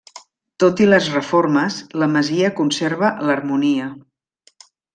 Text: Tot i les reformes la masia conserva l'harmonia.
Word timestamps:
Tot 0.61 0.79
i 0.85 0.87
les 0.87 1.09
reformes 1.15 1.77
la 2.03 2.07
masia 2.15 2.51
conserva 2.63 3.13
l'harmonia. 3.29 3.87